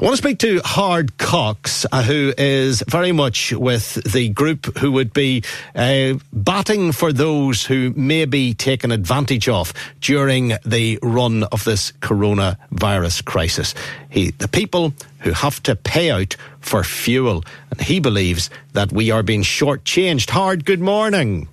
I 0.00 0.04
want 0.04 0.14
to 0.14 0.22
speak 0.22 0.38
to 0.38 0.62
Howard 0.64 1.18
Cox, 1.18 1.84
uh, 1.92 2.02
who 2.02 2.32
is 2.38 2.82
very 2.88 3.12
much 3.12 3.52
with 3.52 4.02
the 4.10 4.30
group 4.30 4.78
who 4.78 4.92
would 4.92 5.12
be 5.12 5.42
uh, 5.74 6.14
batting 6.32 6.92
for 6.92 7.12
those 7.12 7.66
who 7.66 7.92
may 7.94 8.24
be 8.24 8.54
taken 8.54 8.92
advantage 8.92 9.46
of 9.46 9.74
during 10.00 10.54
the 10.64 10.98
run 11.02 11.44
of 11.44 11.64
this 11.64 11.92
coronavirus 12.00 13.26
crisis. 13.26 13.74
He, 14.08 14.30
the 14.30 14.48
people 14.48 14.94
who 15.18 15.32
have 15.32 15.62
to 15.64 15.76
pay 15.76 16.10
out 16.10 16.34
for 16.60 16.82
fuel, 16.82 17.44
and 17.70 17.82
he 17.82 18.00
believes 18.00 18.48
that 18.72 18.94
we 18.94 19.10
are 19.10 19.22
being 19.22 19.42
shortchanged. 19.42 20.30
Howard, 20.30 20.64
good 20.64 20.80
morning. 20.80 21.46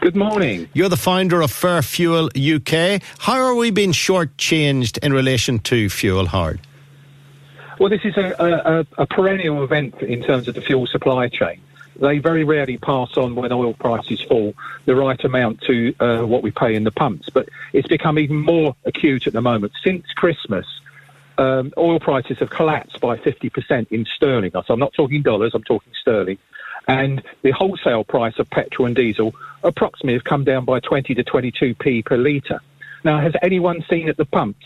Good 0.00 0.14
morning. 0.14 0.68
You're 0.74 0.90
the 0.90 0.96
founder 0.96 1.40
of 1.40 1.50
Fair 1.50 1.82
Fuel 1.82 2.30
UK. 2.36 3.02
How 3.18 3.40
are 3.40 3.56
we 3.56 3.72
being 3.72 3.90
shortchanged 3.90 4.98
in 4.98 5.12
relation 5.12 5.58
to 5.58 5.90
fuel, 5.90 6.26
Howard? 6.26 6.60
Well, 7.78 7.90
this 7.90 8.04
is 8.04 8.16
a, 8.16 8.34
a, 8.38 9.02
a, 9.02 9.06
perennial 9.06 9.62
event 9.62 10.02
in 10.02 10.22
terms 10.22 10.48
of 10.48 10.56
the 10.56 10.60
fuel 10.60 10.88
supply 10.88 11.28
chain. 11.28 11.60
They 12.00 12.18
very 12.18 12.42
rarely 12.42 12.76
pass 12.76 13.16
on 13.16 13.36
when 13.36 13.52
oil 13.52 13.72
prices 13.72 14.20
fall 14.20 14.54
the 14.84 14.96
right 14.96 15.22
amount 15.24 15.60
to 15.62 15.94
uh, 16.00 16.22
what 16.26 16.42
we 16.42 16.50
pay 16.50 16.74
in 16.74 16.82
the 16.82 16.90
pumps, 16.90 17.30
but 17.30 17.48
it's 17.72 17.86
become 17.86 18.18
even 18.18 18.36
more 18.36 18.74
acute 18.84 19.28
at 19.28 19.32
the 19.32 19.40
moment. 19.40 19.72
Since 19.84 20.06
Christmas, 20.14 20.66
um, 21.38 21.72
oil 21.76 22.00
prices 22.00 22.38
have 22.38 22.50
collapsed 22.50 23.00
by 23.00 23.16
50% 23.16 23.86
in 23.90 24.04
sterling. 24.06 24.50
So 24.52 24.74
I'm 24.74 24.80
not 24.80 24.92
talking 24.94 25.22
dollars, 25.22 25.52
I'm 25.54 25.64
talking 25.64 25.92
sterling. 26.00 26.38
And 26.88 27.22
the 27.42 27.52
wholesale 27.52 28.02
price 28.02 28.38
of 28.38 28.50
petrol 28.50 28.86
and 28.86 28.96
diesel 28.96 29.34
approximately 29.62 30.14
have 30.14 30.24
come 30.24 30.42
down 30.42 30.64
by 30.64 30.80
20 30.80 31.14
to 31.14 31.22
22p 31.22 32.04
per 32.04 32.16
litre. 32.16 32.60
Now, 33.04 33.20
has 33.20 33.34
anyone 33.40 33.84
seen 33.88 34.08
at 34.08 34.16
the 34.16 34.24
pumps 34.24 34.64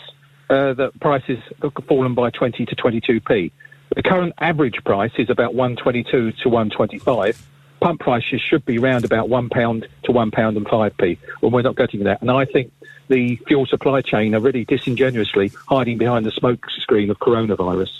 uh, 0.50 0.74
that 0.74 0.98
prices 1.00 1.38
have 1.62 1.72
fallen 1.86 2.14
by 2.14 2.30
20 2.30 2.66
to 2.66 2.76
22p. 2.76 3.50
The 3.94 4.02
current 4.02 4.34
average 4.38 4.82
price 4.84 5.12
is 5.18 5.28
about 5.28 5.54
122 5.54 6.32
to 6.32 6.48
125. 6.48 7.46
Pump 7.80 8.00
prices 8.00 8.40
should 8.40 8.64
be 8.64 8.78
round 8.78 9.04
about 9.04 9.28
one 9.28 9.48
pound 9.48 9.88
to 10.04 10.12
one 10.12 10.30
pound 10.30 10.56
and 10.56 10.66
five 10.68 10.96
p. 10.96 11.18
We're 11.40 11.62
not 11.62 11.76
getting 11.76 12.04
that, 12.04 12.20
and 12.22 12.30
I 12.30 12.44
think 12.44 12.72
the 13.08 13.36
fuel 13.48 13.66
supply 13.66 14.00
chain 14.00 14.34
are 14.34 14.40
really 14.40 14.64
disingenuously 14.64 15.52
hiding 15.68 15.98
behind 15.98 16.24
the 16.24 16.30
smoke 16.30 16.70
screen 16.70 17.10
of 17.10 17.18
coronavirus. 17.18 17.90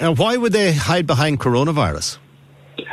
And 0.00 0.18
why 0.18 0.36
would 0.36 0.52
they 0.52 0.74
hide 0.74 1.06
behind 1.06 1.40
coronavirus? 1.40 2.18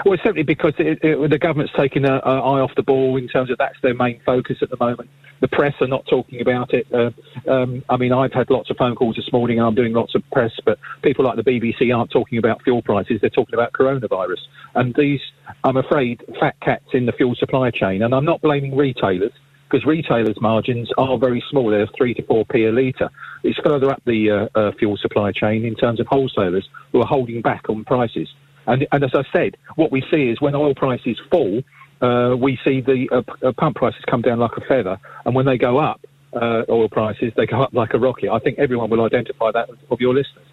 Well, 0.05 0.17
simply 0.23 0.43
because 0.43 0.73
it, 0.77 0.99
it, 1.03 1.29
the 1.29 1.39
government's 1.39 1.73
taken 1.77 2.05
an 2.05 2.21
eye 2.23 2.59
off 2.59 2.71
the 2.75 2.83
ball 2.83 3.17
in 3.17 3.27
terms 3.27 3.49
of 3.51 3.57
that's 3.57 3.79
their 3.81 3.93
main 3.93 4.21
focus 4.25 4.57
at 4.61 4.69
the 4.69 4.77
moment. 4.77 5.09
The 5.41 5.47
press 5.47 5.73
are 5.81 5.87
not 5.87 6.05
talking 6.07 6.41
about 6.41 6.73
it. 6.73 6.87
Uh, 6.93 7.11
um, 7.51 7.83
I 7.89 7.97
mean, 7.97 8.13
I've 8.13 8.31
had 8.31 8.49
lots 8.49 8.69
of 8.69 8.77
phone 8.77 8.95
calls 8.95 9.15
this 9.15 9.31
morning 9.33 9.59
and 9.59 9.67
I'm 9.67 9.75
doing 9.75 9.93
lots 9.93 10.15
of 10.15 10.23
press, 10.31 10.51
but 10.65 10.79
people 11.01 11.25
like 11.25 11.35
the 11.35 11.43
BBC 11.43 11.95
aren't 11.95 12.11
talking 12.11 12.37
about 12.37 12.61
fuel 12.63 12.81
prices. 12.81 13.19
They're 13.19 13.29
talking 13.29 13.53
about 13.53 13.73
coronavirus. 13.73 14.39
And 14.75 14.95
these, 14.95 15.19
I'm 15.63 15.77
afraid, 15.77 16.23
fat 16.39 16.59
cats 16.61 16.85
in 16.93 17.05
the 17.05 17.11
fuel 17.11 17.35
supply 17.35 17.71
chain. 17.71 18.03
And 18.03 18.15
I'm 18.15 18.25
not 18.25 18.41
blaming 18.41 18.75
retailers 18.77 19.33
because 19.69 19.85
retailers' 19.87 20.39
margins 20.39 20.89
are 20.97 21.17
very 21.17 21.43
small. 21.49 21.71
They're 21.71 21.89
three 21.97 22.13
to 22.13 22.23
four 22.23 22.45
p 22.45 22.65
a 22.65 22.71
litre. 22.71 23.09
It's 23.43 23.59
further 23.65 23.89
up 23.89 24.01
the 24.05 24.49
uh, 24.55 24.59
uh, 24.59 24.71
fuel 24.77 24.97
supply 24.97 25.31
chain 25.31 25.65
in 25.65 25.75
terms 25.75 25.99
of 25.99 26.05
wholesalers 26.07 26.69
who 26.91 27.01
are 27.01 27.07
holding 27.07 27.41
back 27.41 27.69
on 27.69 27.83
prices. 27.83 28.29
And, 28.67 28.87
and 28.91 29.03
as 29.03 29.11
I 29.13 29.23
said, 29.31 29.57
what 29.75 29.91
we 29.91 30.01
see 30.09 30.29
is 30.29 30.41
when 30.41 30.55
oil 30.55 30.75
prices 30.75 31.19
fall, 31.29 31.63
uh, 32.01 32.35
we 32.37 32.59
see 32.63 32.81
the 32.81 33.07
uh, 33.11 33.47
uh, 33.47 33.51
pump 33.53 33.77
prices 33.77 34.03
come 34.09 34.21
down 34.21 34.39
like 34.39 34.51
a 34.57 34.61
feather, 34.61 34.99
and 35.25 35.33
when 35.33 35.45
they 35.45 35.57
go 35.57 35.77
up, 35.77 36.01
uh, 36.33 36.63
oil 36.67 36.89
prices 36.89 37.31
they 37.37 37.45
go 37.45 37.61
up 37.61 37.73
like 37.73 37.93
a 37.93 37.99
rocket. 37.99 38.29
I 38.29 38.39
think 38.39 38.59
everyone 38.59 38.89
will 38.89 39.05
identify 39.05 39.51
that 39.51 39.69
of 39.89 40.01
your 40.01 40.13
listeners. 40.13 40.45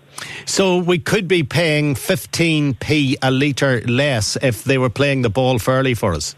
So 0.44 0.78
we 0.78 0.98
could 0.98 1.26
be 1.26 1.43
paying 1.43 1.94
15p 1.94 3.16
a 3.22 3.31
litre 3.31 3.81
less 3.82 4.37
if 4.42 4.65
they 4.65 4.78
were 4.78 4.91
playing 4.91 5.22
the 5.22 5.31
ball 5.31 5.59
fairly 5.59 5.94
for 5.94 6.12
us. 6.15 6.37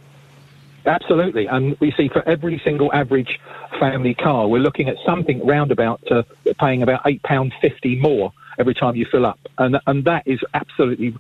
Absolutely, 0.87 1.47
and 1.47 1.77
we 1.79 1.93
see 1.93 2.09
for 2.09 2.27
every 2.29 2.61
single 2.65 2.93
average 2.93 3.39
family 3.79 4.15
car, 4.15 4.49
we're 4.49 4.59
looking 4.59 4.89
at 4.89 4.97
something 5.05 5.45
round 5.47 5.71
about 5.71 6.01
uh, 6.11 6.23
paying 6.59 6.83
about 6.83 7.03
eight 7.07 7.23
pound 7.23 7.53
fifty 7.61 7.97
more 7.97 8.33
every 8.59 8.75
time 8.75 8.97
you 8.97 9.07
fill 9.11 9.27
up, 9.27 9.39
and 9.59 9.79
and 9.87 10.05
that 10.05 10.27
is 10.27 10.41
absolutely 10.55 11.15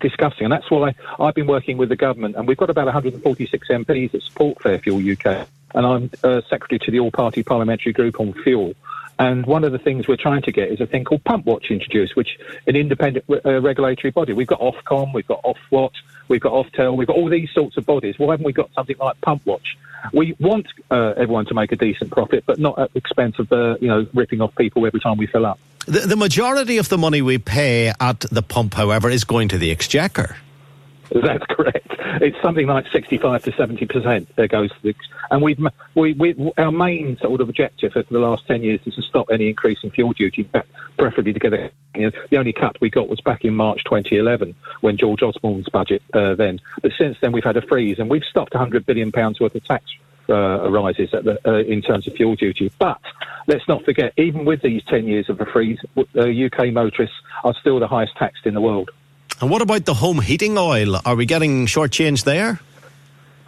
discussing. 0.00 0.44
And 0.44 0.52
that's 0.52 0.70
why 0.70 0.94
I've 1.18 1.34
been 1.34 1.46
working 1.46 1.76
with 1.76 1.88
the 1.88 1.96
government, 1.96 2.36
and 2.36 2.46
we've 2.46 2.56
got 2.56 2.70
about 2.70 2.86
146 2.86 3.68
MPs 3.68 4.12
that 4.12 4.22
support 4.22 4.62
Fair 4.62 4.78
Fuel 4.78 4.98
UK, 4.98 5.48
and 5.74 5.86
I'm 5.86 6.10
uh, 6.22 6.42
secretary 6.48 6.78
to 6.80 6.90
the 6.90 7.00
All 7.00 7.10
Party 7.10 7.42
Parliamentary 7.42 7.92
Group 7.92 8.20
on 8.20 8.32
Fuel. 8.44 8.74
And 9.18 9.46
one 9.46 9.64
of 9.64 9.72
the 9.72 9.78
things 9.78 10.06
we're 10.06 10.16
trying 10.16 10.42
to 10.42 10.52
get 10.52 10.70
is 10.70 10.80
a 10.80 10.86
thing 10.86 11.04
called 11.04 11.24
Pump 11.24 11.46
Watch 11.46 11.70
introduced, 11.70 12.16
which 12.16 12.38
an 12.66 12.76
independent 12.76 13.24
uh, 13.30 13.62
regulatory 13.62 14.10
body. 14.10 14.34
We've 14.34 14.46
got 14.46 14.60
Ofcom, 14.60 15.14
we've 15.14 15.26
got 15.26 15.42
Ofwat, 15.42 15.92
we've 16.28 16.40
got 16.40 16.52
Oftel, 16.52 16.96
we've 16.96 17.06
got 17.06 17.16
all 17.16 17.30
these 17.30 17.50
sorts 17.54 17.78
of 17.78 17.86
bodies. 17.86 18.18
Why 18.18 18.34
haven't 18.34 18.44
we 18.44 18.52
got 18.52 18.70
something 18.74 18.96
like 18.98 19.18
Pump 19.22 19.46
Watch? 19.46 19.78
We 20.12 20.36
want 20.38 20.66
uh, 20.90 21.14
everyone 21.16 21.46
to 21.46 21.54
make 21.54 21.72
a 21.72 21.76
decent 21.76 22.10
profit, 22.10 22.44
but 22.46 22.58
not 22.58 22.78
at 22.78 22.92
the 22.92 22.98
expense 22.98 23.38
of 23.38 23.50
uh, 23.50 23.76
you 23.80 23.88
know 23.88 24.06
ripping 24.12 24.42
off 24.42 24.54
people 24.54 24.86
every 24.86 25.00
time 25.00 25.16
we 25.16 25.26
fill 25.26 25.46
up. 25.46 25.58
The, 25.86 26.00
the 26.00 26.16
majority 26.16 26.78
of 26.78 26.88
the 26.88 26.98
money 26.98 27.22
we 27.22 27.38
pay 27.38 27.92
at 28.00 28.20
the 28.20 28.42
pump, 28.42 28.74
however, 28.74 29.08
is 29.08 29.22
going 29.22 29.48
to 29.48 29.58
the 29.58 29.70
exchequer. 29.70 30.36
That's 31.10 31.44
correct. 31.48 31.86
It's 32.20 32.36
something 32.42 32.66
like 32.66 32.86
65 32.88 33.44
to 33.44 33.52
70 33.52 33.86
percent 33.86 34.36
that 34.36 34.48
goes 34.48 34.70
to 34.70 34.82
the, 34.82 34.94
and 35.30 35.42
we've, 35.42 35.60
we, 35.94 36.14
we, 36.14 36.52
our 36.58 36.72
main 36.72 37.16
sort 37.18 37.40
of 37.40 37.48
objective 37.48 37.92
for 37.92 38.02
the 38.02 38.18
last 38.18 38.46
10 38.48 38.64
years 38.64 38.80
is 38.84 38.96
to 38.96 39.02
stop 39.02 39.28
any 39.30 39.48
increase 39.48 39.78
in 39.84 39.90
fuel 39.90 40.12
duty, 40.12 40.48
preferably 40.98 41.32
to 41.32 41.38
get 41.38 41.52
it. 41.52 41.72
You 41.94 42.10
know, 42.10 42.18
the 42.30 42.38
only 42.38 42.52
cut 42.52 42.80
we 42.80 42.90
got 42.90 43.08
was 43.08 43.20
back 43.20 43.44
in 43.44 43.54
March 43.54 43.84
2011 43.84 44.56
when 44.80 44.96
George 44.96 45.22
Osborne's 45.22 45.68
budget 45.68 46.02
uh, 46.14 46.34
then. 46.34 46.60
But 46.82 46.92
since 46.98 47.16
then 47.20 47.30
we've 47.30 47.44
had 47.44 47.56
a 47.56 47.62
freeze 47.62 48.00
and 48.00 48.10
we've 48.10 48.24
stopped 48.24 48.54
100 48.54 48.84
billion 48.86 49.12
pounds 49.12 49.38
worth 49.38 49.54
of 49.54 49.64
tax 49.64 49.84
uh, 50.28 50.34
arises 50.34 51.10
the, 51.10 51.38
uh, 51.46 51.58
in 51.58 51.82
terms 51.82 52.06
of 52.06 52.14
fuel 52.14 52.34
duty. 52.34 52.70
But 52.78 53.00
let's 53.46 53.66
not 53.68 53.84
forget, 53.84 54.12
even 54.16 54.44
with 54.44 54.62
these 54.62 54.82
10 54.84 55.06
years 55.06 55.28
of 55.28 55.40
a 55.40 55.46
freeze, 55.46 55.78
uh, 55.96 56.20
UK 56.20 56.72
motorists 56.72 57.16
are 57.44 57.54
still 57.60 57.78
the 57.80 57.88
highest 57.88 58.16
taxed 58.16 58.46
in 58.46 58.54
the 58.54 58.60
world. 58.60 58.90
And 59.40 59.50
what 59.50 59.62
about 59.62 59.84
the 59.84 59.94
home 59.94 60.20
heating 60.20 60.56
oil? 60.56 60.96
Are 61.04 61.14
we 61.14 61.26
getting 61.26 61.66
shortchanged 61.66 62.24
there? 62.24 62.60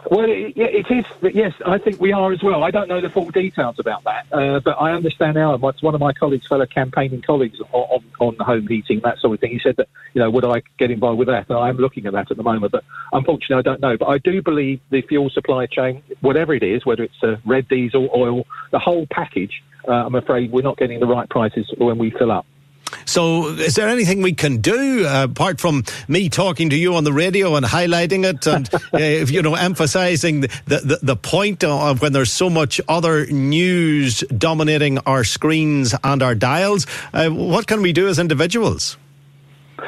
Well, 0.07 0.27
it, 0.27 0.57
it 0.57 0.87
is. 0.91 1.05
Yes, 1.35 1.53
I 1.67 1.79
think 1.79 2.01
we 2.01 2.13
are 2.13 2.33
as 2.33 2.43
well. 2.43 2.63
I 2.63 2.71
don't 2.71 2.89
know 2.89 3.01
the 3.01 3.11
full 3.11 3.31
details 3.31 3.77
about 3.79 4.05
that, 4.05 4.27
uh, 4.33 4.61
but 4.61 4.81
I 4.81 4.93
understand 4.93 5.35
now. 5.35 5.57
One 5.57 5.95
of 5.95 6.01
my 6.01 6.13
colleagues, 6.13 6.47
fellow 6.47 6.67
campaigning 6.67 7.21
colleagues 7.21 7.61
on, 7.73 8.03
on, 8.21 8.37
on 8.39 8.47
home 8.47 8.67
heating, 8.69 9.01
that 9.03 9.19
sort 9.19 9.35
of 9.35 9.41
thing. 9.41 9.51
He 9.51 9.59
said 9.59 9.77
that, 9.77 9.89
you 10.15 10.21
know, 10.21 10.31
would 10.31 10.45
I 10.45 10.63
get 10.79 10.91
involved 10.91 11.19
with 11.19 11.29
that? 11.29 11.49
And 11.49 11.59
I 11.59 11.69
am 11.69 11.79
looking 11.79 12.07
at 12.07 12.13
that 12.13 12.31
at 12.31 12.37
the 12.37 12.43
moment, 12.43 12.73
but 12.73 12.85
unfortunately, 13.13 13.57
I 13.57 13.63
don't 13.63 13.81
know. 13.81 13.97
But 13.97 14.07
I 14.07 14.19
do 14.19 14.41
believe 14.41 14.81
the 14.91 15.03
fuel 15.03 15.31
supply 15.31 15.67
chain, 15.67 16.03
whatever 16.21 16.55
it 16.55 16.63
is, 16.63 16.87
whether 16.87 17.03
it's 17.03 17.23
uh, 17.23 17.37
red 17.45 17.69
diesel, 17.69 18.09
oil, 18.15 18.47
the 18.71 18.79
whole 18.79 19.07
package, 19.11 19.63
uh, 19.89 19.93
I'm 19.93 20.15
afraid 20.15 20.53
we're 20.53 20.63
not 20.63 20.79
getting 20.79 21.01
the 21.01 21.07
right 21.07 21.29
prices 21.29 21.71
when 21.77 21.99
we 21.99 22.11
fill 22.11 22.31
up. 22.31 22.47
So, 23.05 23.49
is 23.49 23.75
there 23.75 23.89
anything 23.89 24.23
we 24.23 24.33
can 24.33 24.59
do 24.59 25.07
uh, 25.07 25.25
apart 25.25 25.61
from 25.61 25.85
me 26.09 26.29
talking 26.29 26.71
to 26.71 26.77
you 26.77 26.95
on 26.95 27.05
the 27.05 27.13
radio 27.13 27.57
and 27.57 27.65
highlighting 27.65 28.25
it 28.25 28.47
and 28.47 28.69
uh, 28.95 28.99
you 29.31 29.43
know 29.43 29.55
emphasising 29.55 30.41
the, 30.43 30.49
the, 30.67 30.99
the 31.03 31.17
point 31.17 31.65
of 31.65 32.03
when 32.03 32.13
there's 32.13 32.33
so 32.33 32.51
much 32.51 32.81
other 32.89 33.27
news 33.27 34.21
dominating 34.37 34.99
our 35.01 35.25
screens 35.25 35.95
and 36.05 36.23
our 36.23 36.35
dials? 36.35 36.87
Uh, 37.13 37.29
what 37.31 37.67
can 37.67 37.83
we 37.83 37.93
do 37.93 38.09
as 38.09 38.19
individuals? 38.19 38.97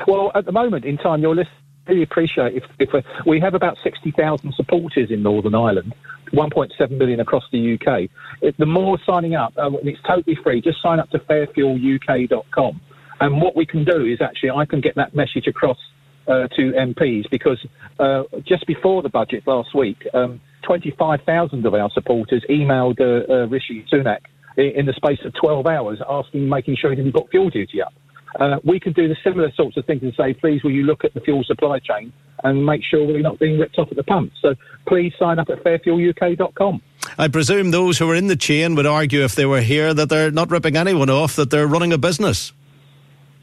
Well, 0.07 0.31
at 0.35 0.45
the 0.45 0.53
moment 0.53 0.85
in 0.85 0.97
time, 0.99 1.21
your 1.21 1.35
list 1.35 1.51
really 1.87 2.03
appreciate 2.03 2.55
if, 2.55 2.65
if 2.79 3.05
we 3.27 3.41
have 3.41 3.55
about 3.55 3.77
60,000 3.83 4.55
supporters 4.55 5.11
in 5.11 5.23
Northern 5.23 5.55
Ireland, 5.55 5.95
1.7 6.33 6.91
million 6.93 7.21
across 7.21 7.45
the 7.51 7.75
UK. 7.75 8.09
If 8.41 8.57
the 8.57 8.67
more 8.67 8.99
signing 9.05 9.35
up, 9.35 9.53
uh, 9.57 9.71
it's 9.83 10.01
totally 10.07 10.37
free. 10.43 10.61
Just 10.61 10.81
sign 10.81 11.01
up 11.01 11.11
to 11.11 11.19
fairfueluk.com. 11.19 12.81
And 13.21 13.41
what 13.41 13.55
we 13.55 13.67
can 13.67 13.85
do 13.85 14.05
is 14.05 14.21
actually, 14.21 14.51
I 14.51 14.65
can 14.65 14.81
get 14.81 14.97
that 14.97 15.15
message 15.15 15.47
across 15.47 15.79
uh, 16.27 16.49
to 16.49 16.73
MPs 16.73 17.29
because 17.31 17.59
uh, 17.99 18.23
just 18.47 18.67
before 18.67 19.03
the 19.03 19.09
budget 19.09 19.47
last 19.47 19.75
week, 19.75 20.07
um, 20.15 20.41
25,000 20.63 21.67
of 21.67 21.75
our 21.75 21.91
supporters 21.91 22.45
emailed 22.49 23.01
uh, 23.01 23.33
uh, 23.33 23.47
Rishi 23.47 23.85
Sunak 23.93 24.21
in 24.57 24.87
the 24.87 24.93
space 24.93 25.19
of 25.25 25.33
12 25.41 25.67
hours 25.67 25.99
asking, 26.09 26.49
making 26.49 26.77
sure 26.77 26.91
he 26.91 26.97
didn't 26.97 27.13
put 27.13 27.31
fuel 27.31 27.51
duty 27.51 27.81
up. 27.83 27.93
Uh, 28.39 28.59
we 28.65 28.79
can 28.79 28.93
do 28.93 29.09
the 29.09 29.17
similar 29.25 29.51
sorts 29.53 29.77
of 29.77 29.85
things 29.87 30.03
and 30.03 30.15
say, 30.17 30.35
please, 30.35 30.63
will 30.63 30.71
you 30.71 30.85
look 30.85 31.05
at 31.05 31.15
the 31.15 31.21
fuel 31.21 31.43
supply 31.45 31.79
chain 31.79 32.13
and 32.45 32.65
make 32.65 32.83
sure 32.89 33.05
we're 33.07 33.21
not 33.21 33.39
being 33.39 33.59
ripped 33.59 33.79
off 33.79 33.89
at 33.91 33.97
the 33.97 34.05
pump? 34.05 34.33
So 34.41 34.55
please 34.87 35.13
sign 35.19 35.39
up 35.39 35.49
at 35.51 35.65
fairfueluk.com. 35.65 36.83
I 37.19 37.29
presume 37.29 37.71
those 37.71 37.99
who 37.99 38.11
are 38.11 38.15
in 38.15 38.29
the 38.29 38.37
chain 38.37 38.75
would 38.77 38.87
argue 38.87 39.25
if 39.25 39.35
they 39.35 39.47
were 39.47 39.63
here 39.63 39.93
that 39.95 40.09
they're 40.09 40.31
not 40.31 40.51
ripping 40.51 40.77
anyone 40.77 41.11
off, 41.11 41.37
that 41.37 41.51
they're 41.51 41.67
running 41.67 41.93
a 41.93 41.99
business. 41.99 42.53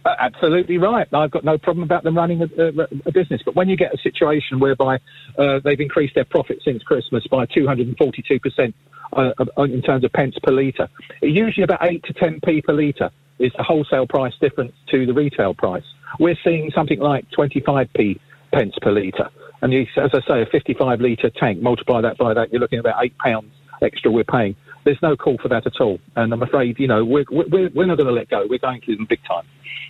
Uh, 0.08 0.16
absolutely 0.20 0.78
right. 0.78 1.06
I've 1.14 1.32
got 1.32 1.44
no 1.44 1.58
problem 1.58 1.84
about 1.84 2.06
them 2.06 2.16
running 2.16 2.42
a, 2.42 2.46
a, 2.46 2.88
a 3.08 3.12
business. 3.12 3.42
But 3.44 3.56
when 3.56 3.68
you 3.68 3.76
get 3.76 3.94
a 3.94 3.98
situation 3.98 4.58
whereby 4.58 5.00
uh, 5.38 5.60
they've 5.62 5.82
increased 5.82 6.16
their 6.16 6.24
profit 6.24 6.60
since 6.64 6.82
Christmas 6.84 7.28
by 7.28 7.46
242% 7.46 8.74
uh, 9.12 9.32
in 9.64 9.82
terms 9.82 10.06
of 10.06 10.14
pence 10.14 10.36
per 10.42 10.54
litre, 10.54 10.88
usually 11.22 11.66
about 11.66 11.80
8 11.82 12.02
to 12.06 12.14
10p 12.14 12.64
per 12.64 12.72
litre 12.72 13.12
is 13.40 13.52
the 13.58 13.64
wholesale 13.64 14.08
price 14.08 14.34
difference 14.40 14.72
to 14.92 15.06
the 15.06 15.14
retail 15.14 15.54
price. 15.54 15.84
We're 16.22 16.38
seeing 16.42 16.72
something 16.74 17.00
like 17.02 17.30
25p 17.38 18.18
pence 18.54 18.76
per 18.82 18.92
litre. 18.94 19.30
And 19.62 19.74
you, 19.74 19.88
as 19.98 20.12
I 20.14 20.22
say, 20.26 20.42
a 20.42 20.46
55 20.46 21.02
litre 21.02 21.32
tank, 21.32 21.62
multiply 21.62 22.00
that 22.00 22.18
by 22.18 22.34
that, 22.34 22.54
you're 22.54 22.62
looking 22.62 22.80
at 22.80 22.86
about 22.86 23.04
£8 23.26 23.44
extra 23.82 24.10
we're 24.10 24.24
paying. 24.24 24.56
There's 24.88 25.02
no 25.02 25.18
call 25.18 25.38
for 25.38 25.50
that 25.50 25.68
at 25.68 25.82
all. 25.82 26.00
And 26.16 26.32
I'm 26.32 26.42
afraid, 26.42 26.80
you 26.80 26.88
know, 26.88 27.04
we're, 27.04 27.26
we're, 27.30 27.70
we're 27.76 27.86
not 27.86 27.98
going 27.98 28.08
to 28.08 28.14
let 28.14 28.30
go. 28.30 28.48
We're 28.50 28.58
going 28.58 28.80
to 28.80 28.96
them 28.96 29.06
big 29.06 29.20
time. 29.28 29.44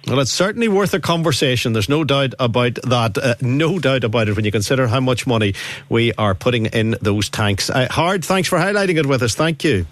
Well, 0.08 0.20
it's 0.20 0.32
certainly 0.32 0.68
worth 0.68 0.92
a 0.96 1.00
conversation. 1.00 1.74
There's 1.74 1.88
no 1.88 2.04
doubt 2.04 2.34
about 2.40 2.80
that. 2.82 3.16
Uh, 3.16 3.36
no 3.40 3.78
doubt 3.78 4.04
about 4.04 4.28
it 4.28 4.36
when 4.36 4.44
you 4.44 4.52
consider 4.52 4.88
how 4.88 5.00
much 5.00 5.28
money 5.28 5.54
we 5.88 6.14
are 6.14 6.34
putting 6.34 6.66
in 6.66 6.96
those 7.00 7.30
tanks. 7.30 7.70
Uh, 7.70 7.88
Howard, 7.92 8.26
thanks 8.26 8.50
for 8.50 8.58
highlighting 8.58 8.98
it 8.98 9.06
with 9.06 9.22
us. 9.22 9.36
Thank 9.36 9.64
you. 9.64 9.86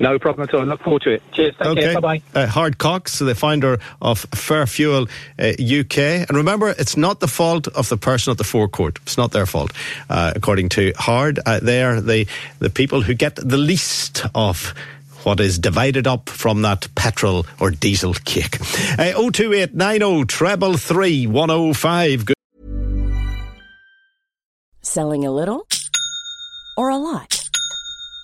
No 0.00 0.18
problem 0.18 0.48
at 0.48 0.54
all. 0.54 0.64
Look 0.64 0.82
forward 0.82 1.02
to 1.02 1.10
it. 1.10 1.22
Cheers. 1.32 1.54
Take 1.58 1.66
okay. 1.66 1.94
Bye 1.94 2.00
bye. 2.00 2.22
Uh, 2.34 2.46
Howard 2.46 2.78
Cox, 2.78 3.18
the 3.18 3.34
founder 3.34 3.78
of 4.00 4.20
Fair 4.34 4.66
Fuel 4.66 5.08
uh, 5.38 5.52
UK. 5.60 5.98
And 5.98 6.30
remember, 6.32 6.70
it's 6.70 6.96
not 6.96 7.20
the 7.20 7.28
fault 7.28 7.68
of 7.68 7.90
the 7.90 7.98
person 7.98 8.30
at 8.30 8.38
the 8.38 8.44
forecourt. 8.44 8.98
It's 9.02 9.18
not 9.18 9.32
their 9.32 9.44
fault. 9.44 9.72
Uh, 10.08 10.32
according 10.34 10.70
to 10.70 10.94
Howard, 10.96 11.38
uh, 11.44 11.60
they 11.60 11.82
are 11.82 12.00
the, 12.00 12.26
the 12.60 12.70
people 12.70 13.02
who 13.02 13.12
get 13.12 13.36
the 13.36 13.58
least 13.58 14.24
of 14.34 14.74
what 15.24 15.38
is 15.38 15.58
divided 15.58 16.06
up 16.06 16.30
from 16.30 16.62
that 16.62 16.88
petrol 16.94 17.44
or 17.60 17.70
diesel 17.70 18.14
cake. 18.14 18.58
Uh, 18.98 19.12
02890 19.30 20.24
treble 20.24 20.78
3 20.78 21.26
105. 21.26 22.24
Selling 24.80 25.26
a 25.26 25.30
little 25.30 25.66
or 26.78 26.88
a 26.88 26.96
lot? 26.96 27.39